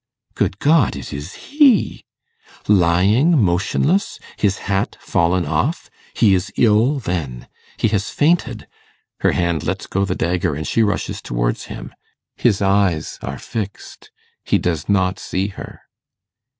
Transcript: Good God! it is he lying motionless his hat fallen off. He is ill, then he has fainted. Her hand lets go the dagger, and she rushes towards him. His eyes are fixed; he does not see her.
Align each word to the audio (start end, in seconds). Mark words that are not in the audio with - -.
Good 0.33 0.57
God! 0.57 0.95
it 0.95 1.13
is 1.13 1.33
he 1.35 2.05
lying 2.67 3.37
motionless 3.39 4.17
his 4.35 4.57
hat 4.65 4.97
fallen 4.99 5.45
off. 5.45 5.91
He 6.15 6.33
is 6.33 6.51
ill, 6.57 6.97
then 6.97 7.47
he 7.77 7.87
has 7.89 8.09
fainted. 8.09 8.67
Her 9.19 9.33
hand 9.33 9.63
lets 9.63 9.85
go 9.85 10.03
the 10.03 10.15
dagger, 10.15 10.55
and 10.55 10.65
she 10.65 10.81
rushes 10.81 11.21
towards 11.21 11.65
him. 11.65 11.93
His 12.35 12.63
eyes 12.63 13.19
are 13.21 13.37
fixed; 13.37 14.09
he 14.43 14.57
does 14.57 14.89
not 14.89 15.19
see 15.19 15.49
her. 15.49 15.81